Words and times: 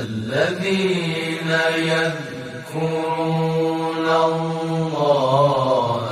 الذين 0.00 1.50
يذكرون 2.74 3.26
الله 4.08 6.02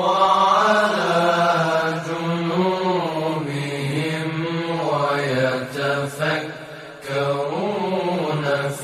وعلى 0.00 1.24
جنوبهم 2.08 3.50
ويتفكرون 4.88 6.06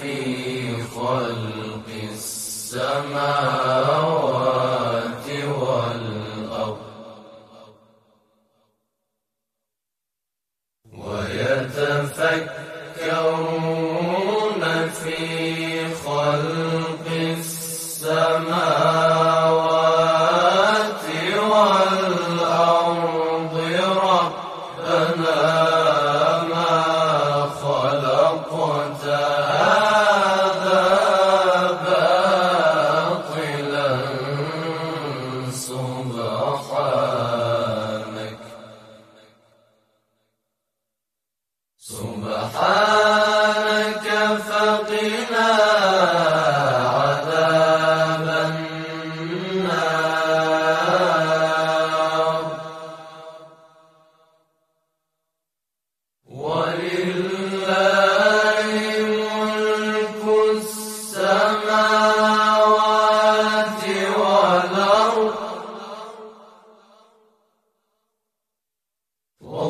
في 0.01 0.17
خلق 0.97 1.89
السماوات 2.13 3.27
والأرض. 5.61 6.42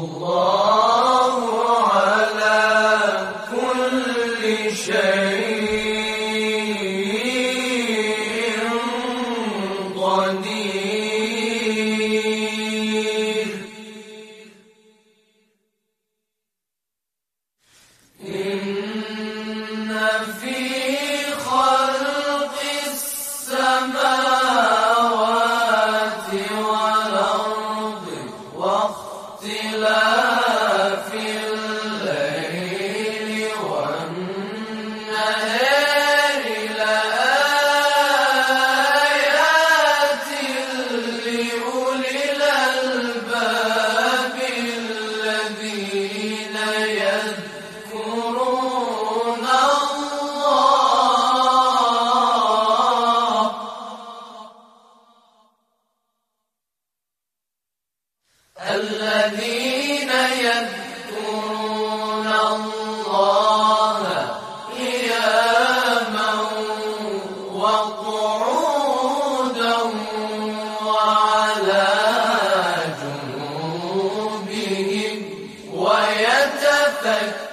الله 0.04 0.31
Tilak 29.42 30.21
birthday. 77.02 77.51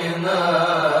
علينا 0.00 0.99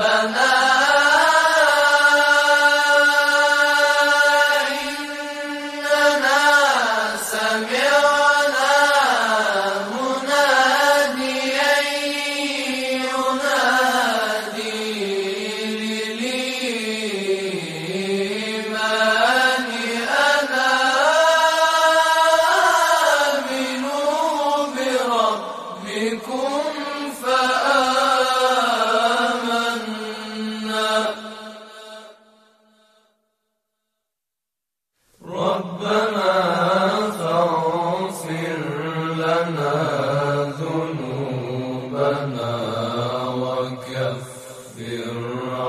ربنا 0.00 0.49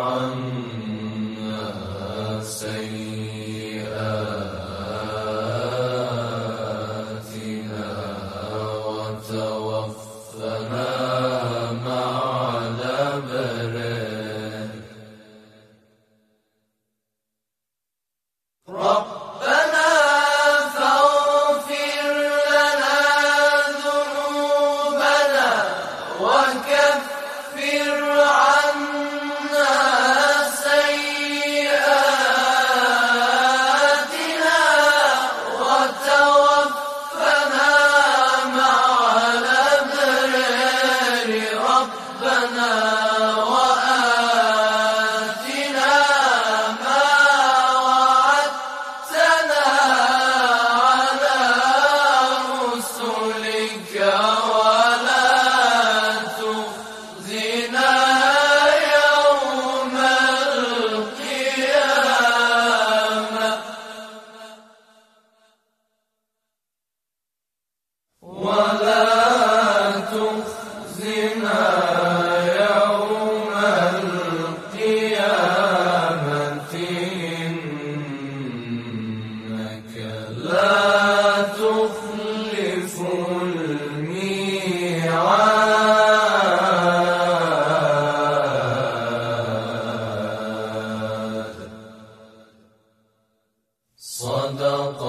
on 0.01 0.52
صدق 94.59 95.03